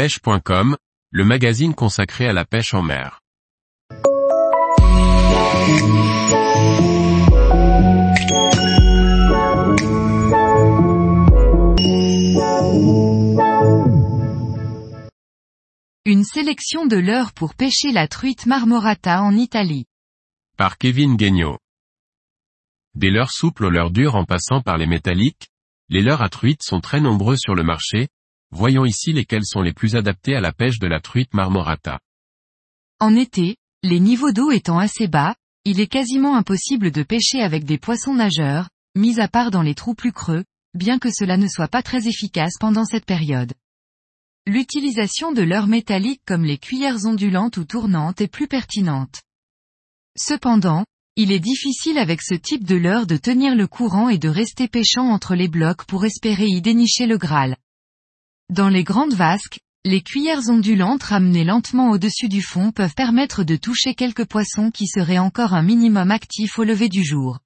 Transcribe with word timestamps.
pêche.com, 0.00 0.78
le 1.10 1.24
magazine 1.26 1.74
consacré 1.74 2.26
à 2.26 2.32
la 2.32 2.46
pêche 2.46 2.72
en 2.72 2.80
mer. 2.80 3.20
Une 16.06 16.24
sélection 16.24 16.86
de 16.86 16.96
leurres 16.96 17.34
pour 17.34 17.54
pêcher 17.54 17.92
la 17.92 18.08
truite 18.08 18.46
marmorata 18.46 19.20
en 19.20 19.36
Italie. 19.36 19.84
Par 20.56 20.78
Kevin 20.78 21.16
Guignot. 21.16 21.58
Des 22.94 23.10
leurres 23.10 23.32
souples 23.32 23.66
aux 23.66 23.70
leurres 23.70 23.90
dures 23.90 24.14
en 24.14 24.24
passant 24.24 24.62
par 24.62 24.78
les 24.78 24.86
métalliques, 24.86 25.50
les 25.90 26.00
leurres 26.00 26.22
à 26.22 26.30
truite 26.30 26.62
sont 26.62 26.80
très 26.80 27.02
nombreux 27.02 27.36
sur 27.36 27.54
le 27.54 27.64
marché, 27.64 28.08
voyons 28.52 28.84
ici 28.84 29.12
lesquels 29.12 29.44
sont 29.44 29.62
les 29.62 29.72
plus 29.72 29.96
adaptés 29.96 30.34
à 30.34 30.40
la 30.40 30.52
pêche 30.52 30.78
de 30.78 30.86
la 30.86 31.00
truite 31.00 31.34
marmorata. 31.34 32.00
En 32.98 33.14
été, 33.16 33.56
les 33.82 34.00
niveaux 34.00 34.32
d'eau 34.32 34.50
étant 34.50 34.78
assez 34.78 35.08
bas, 35.08 35.34
il 35.64 35.80
est 35.80 35.86
quasiment 35.86 36.36
impossible 36.36 36.90
de 36.90 37.02
pêcher 37.02 37.42
avec 37.42 37.64
des 37.64 37.78
poissons 37.78 38.14
nageurs, 38.14 38.68
mis 38.94 39.20
à 39.20 39.28
part 39.28 39.50
dans 39.50 39.62
les 39.62 39.74
trous 39.74 39.94
plus 39.94 40.12
creux, 40.12 40.44
bien 40.74 40.98
que 40.98 41.10
cela 41.10 41.36
ne 41.36 41.48
soit 41.48 41.68
pas 41.68 41.82
très 41.82 42.08
efficace 42.08 42.54
pendant 42.58 42.84
cette 42.84 43.04
période. 43.04 43.52
L'utilisation 44.46 45.32
de 45.32 45.42
leurres 45.42 45.66
métalliques 45.66 46.22
comme 46.26 46.44
les 46.44 46.58
cuillères 46.58 47.04
ondulantes 47.04 47.56
ou 47.56 47.64
tournantes 47.64 48.20
est 48.20 48.28
plus 48.28 48.48
pertinente. 48.48 49.22
Cependant, 50.18 50.84
il 51.16 51.32
est 51.32 51.40
difficile 51.40 51.98
avec 51.98 52.22
ce 52.22 52.34
type 52.34 52.64
de 52.64 52.76
leurre 52.76 53.06
de 53.06 53.16
tenir 53.16 53.54
le 53.54 53.66
courant 53.66 54.08
et 54.08 54.18
de 54.18 54.28
rester 54.28 54.68
pêchant 54.68 55.08
entre 55.08 55.34
les 55.34 55.48
blocs 55.48 55.84
pour 55.84 56.04
espérer 56.04 56.46
y 56.46 56.62
dénicher 56.62 57.06
le 57.06 57.18
Graal. 57.18 57.56
Dans 58.50 58.68
les 58.68 58.82
grandes 58.82 59.14
vasques, 59.14 59.60
les 59.84 60.00
cuillères 60.00 60.48
ondulantes 60.48 61.04
ramenées 61.04 61.44
lentement 61.44 61.90
au-dessus 61.90 62.28
du 62.28 62.42
fond 62.42 62.72
peuvent 62.72 62.96
permettre 62.96 63.44
de 63.44 63.54
toucher 63.54 63.94
quelques 63.94 64.24
poissons 64.24 64.72
qui 64.72 64.88
seraient 64.88 65.18
encore 65.18 65.54
un 65.54 65.62
minimum 65.62 66.10
actifs 66.10 66.58
au 66.58 66.64
lever 66.64 66.88
du 66.88 67.04
jour. 67.04 67.38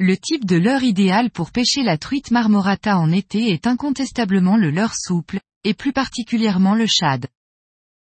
Le 0.00 0.16
type 0.16 0.46
de 0.46 0.56
leurre 0.56 0.84
idéal 0.84 1.30
pour 1.30 1.50
pêcher 1.50 1.82
la 1.82 1.98
truite 1.98 2.30
marmorata 2.30 2.96
en 2.96 3.12
été 3.12 3.50
est 3.50 3.66
incontestablement 3.66 4.56
le 4.56 4.70
leurre 4.70 4.96
souple, 4.96 5.38
et 5.64 5.74
plus 5.74 5.92
particulièrement 5.92 6.74
le 6.74 6.86
shad. 6.86 7.26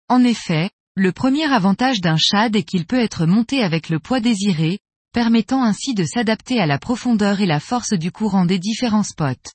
En 0.09 0.25
effet, 0.25 0.71
le 0.97 1.13
premier 1.13 1.45
avantage 1.45 2.01
d'un 2.01 2.17
shad 2.17 2.53
est 2.53 2.63
qu'il 2.63 2.85
peut 2.85 2.99
être 2.99 3.25
monté 3.25 3.63
avec 3.63 3.87
le 3.87 3.99
poids 3.99 4.19
désiré, 4.19 4.79
permettant 5.13 5.63
ainsi 5.63 5.93
de 5.93 6.03
s'adapter 6.03 6.59
à 6.59 6.65
la 6.65 6.79
profondeur 6.79 7.39
et 7.39 7.45
la 7.45 7.61
force 7.61 7.93
du 7.93 8.11
courant 8.11 8.43
des 8.43 8.59
différents 8.59 9.03
spots. 9.03 9.53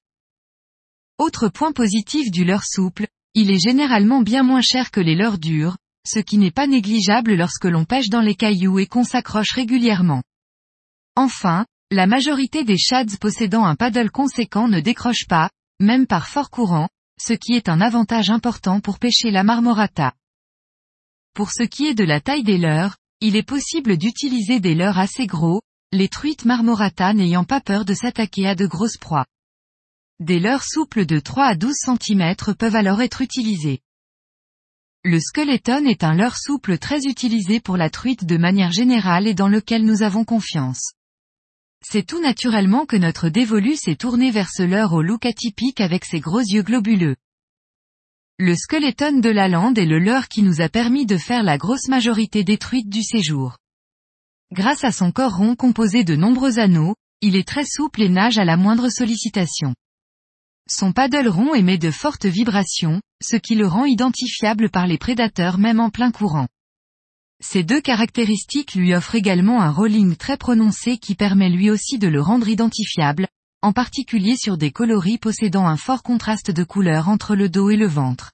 Autre 1.19 1.49
point 1.49 1.73
positif 1.73 2.31
du 2.31 2.45
leurre 2.45 2.67
souple, 2.67 3.07
il 3.33 3.51
est 3.51 3.59
généralement 3.59 4.21
bien 4.21 4.43
moins 4.43 4.61
cher 4.61 4.91
que 4.91 5.01
les 5.01 5.15
leurres 5.15 5.39
dures, 5.39 5.79
ce 6.07 6.19
qui 6.19 6.37
n'est 6.37 6.51
pas 6.51 6.67
négligeable 6.67 7.35
lorsque 7.35 7.65
l'on 7.65 7.87
pêche 7.87 8.11
dans 8.11 8.21
les 8.21 8.35
cailloux 8.35 8.79
et 8.79 8.87
qu'on 8.87 9.03
s'accroche 9.03 9.53
régulièrement. 9.53 10.23
Enfin, 11.17 11.65
la 11.91 12.07
majorité 12.07 12.65
des 12.65 12.77
shads 12.77 13.17
possédant 13.19 13.65
un 13.65 13.77
paddle 13.77 14.11
conséquent 14.11 14.69
ne 14.69 14.81
décrochent 14.81 15.27
pas, 15.27 15.49
même 15.81 16.07
par 16.07 16.29
fort 16.29 16.51
courant, 16.51 16.89
ce 17.19 17.33
qui 17.33 17.55
est 17.55 17.71
un 17.71 17.81
avantage 17.81 18.29
important 18.29 18.81
pour 18.81 18.99
pêcher 18.99 19.31
la 19.31 19.43
marmorata. 19.43 20.13
Pour 21.33 21.51
ce 21.51 21.63
qui 21.63 21.87
est 21.87 21.95
de 21.95 22.05
la 22.05 22.21
taille 22.21 22.45
des 22.45 22.59
leurres, 22.59 22.97
il 23.23 23.37
est 23.37 23.43
possible 23.43 23.97
d'utiliser 23.97 24.61
des 24.61 24.75
leurres 24.75 24.99
assez 24.99 25.27
gros, 25.27 25.63
les 25.93 26.09
truites 26.09 26.45
marmorata 26.45 27.15
n'ayant 27.15 27.45
pas 27.45 27.63
peur 27.63 27.87
de 27.87 27.95
s'attaquer 27.95 28.47
à 28.47 28.55
de 28.55 28.67
grosses 28.67 28.99
proies. 28.99 29.25
Des 30.19 30.39
leurres 30.39 30.65
souples 30.65 31.05
de 31.05 31.21
3 31.21 31.45
à 31.45 31.55
12 31.57 31.75
cm 31.75 32.35
peuvent 32.59 32.75
alors 32.75 33.03
être 33.03 33.21
utilisées. 33.21 33.81
Le 35.05 35.21
skeleton 35.21 35.85
est 35.85 36.05
un 36.05 36.15
leurre 36.15 36.39
souple 36.39 36.79
très 36.79 37.05
utilisé 37.05 37.61
pour 37.61 37.77
la 37.77 37.91
truite 37.91 38.25
de 38.25 38.39
manière 38.39 38.73
générale 38.73 39.27
et 39.27 39.35
dans 39.35 39.49
lequel 39.49 39.85
nous 39.85 40.03
avons 40.03 40.25
confiance. 40.25 40.93
C'est 41.85 42.07
tout 42.07 42.21
naturellement 42.21 42.87
que 42.87 42.97
notre 42.97 43.29
dévolu 43.29 43.77
s'est 43.77 43.95
tourné 43.97 44.31
vers 44.31 44.49
ce 44.51 44.63
leurre 44.63 44.95
au 44.95 45.03
look 45.03 45.27
atypique 45.27 45.83
avec 45.83 46.07
ses 46.07 46.21
gros 46.21 46.41
yeux 46.41 46.63
globuleux. 46.63 47.17
Le 48.39 48.57
skeleton 48.57 49.21
de 49.21 49.31
la 49.31 49.49
lande 49.49 49.77
est 49.77 49.85
le 49.85 49.99
leurre 49.99 50.29
qui 50.29 50.43
nous 50.43 50.63
a 50.63 50.71
permis 50.71 51.05
de 51.05 51.19
faire 51.19 51.43
la 51.43 51.59
grosse 51.59 51.89
majorité 51.89 52.43
des 52.43 52.57
truites 52.57 52.89
du 52.89 53.03
séjour. 53.03 53.59
Grâce 54.51 54.83
à 54.83 54.93
son 54.93 55.13
corps 55.13 55.37
rond 55.37 55.57
composé 55.57 56.05
de 56.05 56.17
nombreux 56.17 56.59
anneaux, 56.59 56.97
il 57.21 57.37
est 57.37 57.47
très 57.47 57.67
souple 57.67 58.01
et 58.01 58.09
nage 58.09 58.39
à 58.39 58.47
la 58.47 58.57
moindre 58.57 58.89
sollicitation. 58.89 59.75
Son 60.69 60.93
paddle 60.93 61.29
rond 61.29 61.55
émet 61.55 61.79
de 61.79 61.93
fortes 61.93 62.27
vibrations, 62.27 63.01
ce 63.23 63.37
qui 63.37 63.55
le 63.55 63.69
rend 63.69 63.85
identifiable 63.85 64.69
par 64.69 64.89
les 64.89 64.99
prédateurs 64.99 65.59
même 65.59 65.79
en 65.79 65.91
plein 65.91 66.11
courant. 66.11 66.49
Ces 67.41 67.63
deux 67.63 67.81
caractéristiques 67.81 68.75
lui 68.75 68.93
offrent 68.93 69.15
également 69.15 69.63
un 69.63 69.71
rolling 69.71 70.17
très 70.17 70.37
prononcé 70.37 70.99
qui 70.99 71.15
permet 71.15 71.51
lui 71.51 71.71
aussi 71.71 71.99
de 71.99 72.09
le 72.09 72.21
rendre 72.21 72.49
identifiable, 72.49 73.29
en 73.63 73.73
particulier 73.73 74.37
sur 74.37 74.59
des 74.59 74.73
coloris 74.73 75.19
possédant 75.19 75.67
un 75.67 75.77
fort 75.77 76.03
contraste 76.03 76.51
de 76.51 76.65
couleur 76.65 77.09
entre 77.09 77.37
le 77.37 77.49
dos 77.49 77.71
et 77.71 77.77
le 77.77 77.87
ventre. 77.87 78.33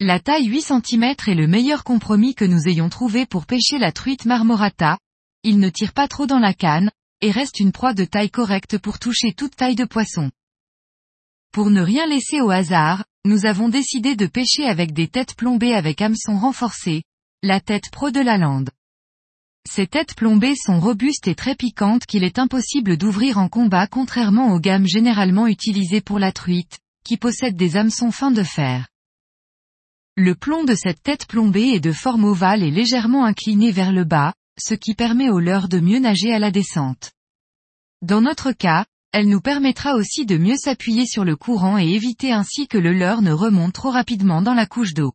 La 0.00 0.18
taille 0.18 0.46
8 0.46 0.62
cm 0.62 1.14
est 1.26 1.34
le 1.34 1.46
meilleur 1.46 1.84
compromis 1.84 2.34
que 2.34 2.44
nous 2.44 2.68
ayons 2.68 2.88
trouvé 2.88 3.26
pour 3.26 3.46
pêcher 3.46 3.78
la 3.78 3.92
truite 3.92 4.24
marmorata, 4.24 4.98
il 5.42 5.58
ne 5.58 5.68
tire 5.68 5.92
pas 5.92 6.08
trop 6.08 6.26
dans 6.26 6.38
la 6.38 6.54
canne, 6.54 6.90
et 7.20 7.30
reste 7.30 7.60
une 7.60 7.72
proie 7.72 7.94
de 7.94 8.04
taille 8.04 8.30
correcte 8.30 8.78
pour 8.78 8.98
toucher 8.98 9.32
toute 9.32 9.56
taille 9.56 9.76
de 9.76 9.84
poisson. 9.84 10.30
Pour 11.52 11.70
ne 11.70 11.82
rien 11.82 12.06
laisser 12.06 12.40
au 12.40 12.50
hasard, 12.50 13.04
nous 13.26 13.44
avons 13.44 13.68
décidé 13.68 14.16
de 14.16 14.26
pêcher 14.26 14.64
avec 14.64 14.94
des 14.94 15.06
têtes 15.06 15.34
plombées 15.34 15.74
avec 15.74 16.00
hameçons 16.00 16.38
renforcés, 16.38 17.02
la 17.42 17.60
tête 17.60 17.90
pro 17.92 18.10
de 18.10 18.20
la 18.20 18.38
lande. 18.38 18.70
Ces 19.68 19.86
têtes 19.86 20.14
plombées 20.14 20.56
sont 20.56 20.80
robustes 20.80 21.28
et 21.28 21.34
très 21.34 21.54
piquantes 21.54 22.06
qu'il 22.06 22.24
est 22.24 22.38
impossible 22.38 22.96
d'ouvrir 22.96 23.36
en 23.36 23.50
combat 23.50 23.86
contrairement 23.86 24.54
aux 24.54 24.60
gammes 24.60 24.86
généralement 24.86 25.46
utilisées 25.46 26.00
pour 26.00 26.18
la 26.18 26.32
truite, 26.32 26.78
qui 27.04 27.18
possèdent 27.18 27.56
des 27.56 27.76
hameçons 27.76 28.10
fins 28.10 28.30
de 28.30 28.42
fer. 28.42 28.88
Le 30.16 30.34
plomb 30.34 30.64
de 30.64 30.74
cette 30.74 31.02
tête 31.02 31.26
plombée 31.26 31.74
est 31.74 31.80
de 31.80 31.92
forme 31.92 32.24
ovale 32.24 32.62
et 32.62 32.70
légèrement 32.70 33.26
incliné 33.26 33.72
vers 33.72 33.92
le 33.92 34.04
bas, 34.04 34.32
ce 34.58 34.72
qui 34.72 34.94
permet 34.94 35.28
au 35.28 35.38
leurre 35.38 35.68
de 35.68 35.80
mieux 35.80 35.98
nager 35.98 36.32
à 36.32 36.38
la 36.38 36.50
descente. 36.50 37.12
Dans 38.00 38.22
notre 38.22 38.52
cas, 38.52 38.86
elle 39.12 39.28
nous 39.28 39.42
permettra 39.42 39.94
aussi 39.94 40.24
de 40.24 40.38
mieux 40.38 40.56
s'appuyer 40.56 41.06
sur 41.06 41.24
le 41.24 41.36
courant 41.36 41.78
et 41.78 41.88
éviter 41.88 42.32
ainsi 42.32 42.66
que 42.66 42.78
le 42.78 42.94
leurre 42.94 43.20
ne 43.20 43.32
remonte 43.32 43.74
trop 43.74 43.90
rapidement 43.90 44.40
dans 44.40 44.54
la 44.54 44.66
couche 44.66 44.94
d'eau. 44.94 45.12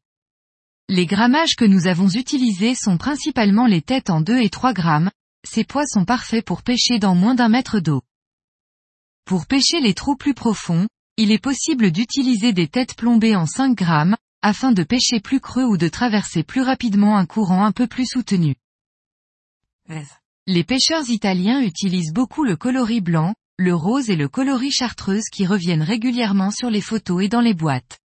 Les 0.87 1.07
grammages 1.07 1.55
que 1.55 1.65
nous 1.65 1.87
avons 1.87 2.07
utilisés 2.07 2.75
sont 2.75 2.97
principalement 2.97 3.65
les 3.65 3.81
têtes 3.81 4.11
en 4.11 4.21
2 4.21 4.39
et 4.39 4.49
3 4.49 4.73
grammes, 4.73 5.09
ces 5.43 5.63
poids 5.63 5.85
sont 5.85 6.05
parfaits 6.05 6.45
pour 6.45 6.61
pêcher 6.61 6.99
dans 6.99 7.15
moins 7.15 7.33
d'un 7.33 7.49
mètre 7.49 7.79
d'eau. 7.79 8.03
Pour 9.25 9.47
pêcher 9.47 9.81
les 9.81 9.93
trous 9.93 10.15
plus 10.15 10.33
profonds, 10.33 10.87
il 11.17 11.31
est 11.31 11.41
possible 11.41 11.91
d'utiliser 11.91 12.53
des 12.53 12.67
têtes 12.67 12.95
plombées 12.95 13.35
en 13.35 13.47
5 13.47 13.75
grammes, 13.75 14.15
afin 14.43 14.71
de 14.71 14.83
pêcher 14.83 15.19
plus 15.19 15.39
creux 15.39 15.65
ou 15.65 15.75
de 15.75 15.89
traverser 15.89 16.43
plus 16.43 16.61
rapidement 16.61 17.17
un 17.17 17.25
courant 17.25 17.65
un 17.65 17.71
peu 17.71 17.87
plus 17.87 18.05
soutenu. 18.05 18.55
Les 20.45 20.63
pêcheurs 20.63 21.09
italiens 21.09 21.61
utilisent 21.61 22.13
beaucoup 22.13 22.43
le 22.43 22.55
coloris 22.55 23.01
blanc, 23.01 23.33
le 23.59 23.73
rose 23.73 24.11
et 24.11 24.15
le 24.15 24.29
coloris 24.29 24.71
chartreuse 24.71 25.29
qui 25.31 25.47
reviennent 25.47 25.81
régulièrement 25.81 26.51
sur 26.51 26.69
les 26.69 26.81
photos 26.81 27.23
et 27.23 27.27
dans 27.27 27.41
les 27.41 27.55
boîtes. 27.55 27.97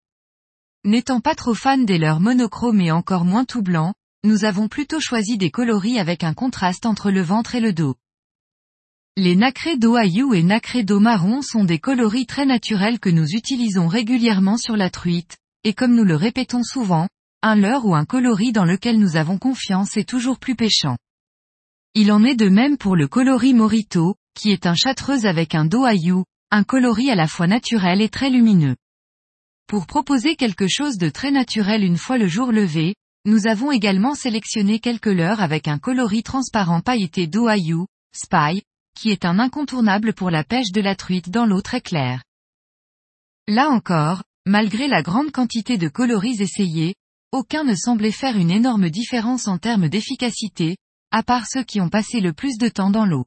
N'étant 0.84 1.20
pas 1.20 1.34
trop 1.34 1.52
fan 1.52 1.84
des 1.84 1.98
leurs 1.98 2.20
monochromes 2.20 2.80
et 2.80 2.90
encore 2.90 3.26
moins 3.26 3.44
tout 3.44 3.60
blanc, 3.60 3.92
nous 4.24 4.46
avons 4.46 4.68
plutôt 4.68 4.98
choisi 4.98 5.36
des 5.36 5.50
coloris 5.50 5.98
avec 5.98 6.24
un 6.24 6.32
contraste 6.32 6.86
entre 6.86 7.10
le 7.10 7.20
ventre 7.20 7.54
et 7.54 7.60
le 7.60 7.74
dos. 7.74 7.96
Les 9.18 9.36
nacrés 9.36 9.76
d'eau 9.76 9.96
aïou 9.96 10.32
et 10.32 10.42
nacrés 10.42 10.84
d'eau 10.84 11.00
marron 11.00 11.42
sont 11.42 11.64
des 11.64 11.78
coloris 11.78 12.24
très 12.24 12.46
naturels 12.46 12.98
que 12.98 13.10
nous 13.10 13.26
utilisons 13.26 13.88
régulièrement 13.88 14.56
sur 14.56 14.76
la 14.76 14.88
truite, 14.88 15.36
et 15.64 15.74
comme 15.74 15.94
nous 15.94 16.04
le 16.04 16.16
répétons 16.16 16.62
souvent, 16.62 17.08
un 17.42 17.56
leurre 17.56 17.84
ou 17.84 17.94
un 17.94 18.06
coloris 18.06 18.52
dans 18.52 18.64
lequel 18.64 18.98
nous 18.98 19.16
avons 19.16 19.36
confiance 19.36 19.98
est 19.98 20.08
toujours 20.08 20.38
plus 20.38 20.56
pêchant. 20.56 20.96
Il 21.94 22.10
en 22.10 22.24
est 22.24 22.36
de 22.36 22.48
même 22.48 22.78
pour 22.78 22.96
le 22.96 23.06
coloris 23.06 23.52
morito, 23.52 24.14
qui 24.34 24.50
est 24.50 24.66
un 24.66 24.74
châtreuse 24.74 25.26
avec 25.26 25.54
un 25.54 25.64
dos 25.64 25.84
aïou, 25.84 26.24
un 26.50 26.64
coloris 26.64 27.10
à 27.10 27.14
la 27.14 27.26
fois 27.26 27.46
naturel 27.46 28.00
et 28.00 28.08
très 28.08 28.30
lumineux. 28.30 28.76
Pour 29.66 29.86
proposer 29.86 30.36
quelque 30.36 30.68
chose 30.68 30.98
de 30.98 31.08
très 31.08 31.30
naturel 31.30 31.82
une 31.82 31.96
fois 31.96 32.18
le 32.18 32.28
jour 32.28 32.52
levé, 32.52 32.94
nous 33.24 33.46
avons 33.46 33.70
également 33.70 34.14
sélectionné 34.14 34.80
quelques 34.80 35.06
leurres 35.06 35.40
avec 35.40 35.68
un 35.68 35.78
coloris 35.78 36.22
transparent 36.22 36.80
pailleté 36.80 37.26
d'eau 37.26 37.46
aïou, 37.46 37.86
Spy, 38.14 38.62
qui 38.94 39.10
est 39.10 39.24
un 39.24 39.38
incontournable 39.38 40.12
pour 40.12 40.30
la 40.30 40.44
pêche 40.44 40.72
de 40.72 40.80
la 40.80 40.94
truite 40.94 41.30
dans 41.30 41.46
l'eau 41.46 41.62
très 41.62 41.80
claire. 41.80 42.22
Là 43.48 43.70
encore, 43.70 44.22
malgré 44.46 44.88
la 44.88 45.02
grande 45.02 45.30
quantité 45.30 45.78
de 45.78 45.88
coloris 45.88 46.40
essayés, 46.40 46.94
aucun 47.32 47.64
ne 47.64 47.74
semblait 47.74 48.12
faire 48.12 48.36
une 48.36 48.50
énorme 48.50 48.90
différence 48.90 49.48
en 49.48 49.56
termes 49.56 49.88
d'efficacité, 49.88 50.76
à 51.10 51.22
part 51.22 51.46
ceux 51.46 51.64
qui 51.64 51.80
ont 51.80 51.88
passé 51.88 52.20
le 52.20 52.32
plus 52.32 52.58
de 52.58 52.68
temps 52.68 52.90
dans 52.90 53.06
l'eau. 53.06 53.26